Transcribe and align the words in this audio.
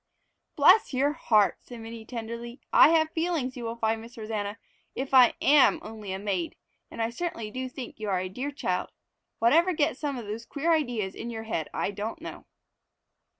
"Bless 0.55 0.95
your 0.95 1.13
heart!" 1.13 1.57
said 1.61 1.79
Minnie 1.79 2.05
tenderly. 2.05 2.59
"I 2.73 2.89
have 2.89 3.11
feelings, 3.11 3.55
you 3.55 3.63
will 3.65 3.75
find, 3.75 4.01
Miss 4.01 4.17
Rosanna, 4.17 4.57
if 4.95 5.13
I 5.13 5.35
am 5.39 5.77
only 5.83 6.11
a 6.11 6.17
maid, 6.17 6.55
and 6.89 7.03
I 7.03 7.11
certainly 7.11 7.51
do 7.51 7.69
think 7.69 7.99
you 7.99 8.09
are 8.09 8.19
a 8.19 8.27
dear 8.27 8.49
child. 8.49 8.89
Whatever 9.37 9.73
gets 9.73 9.99
some 9.99 10.17
of 10.17 10.25
the 10.25 10.43
queer 10.49 10.73
ideas 10.73 11.13
in 11.13 11.29
your 11.29 11.43
head 11.43 11.69
I 11.71 11.91
don't 11.91 12.19
know!" 12.19 12.45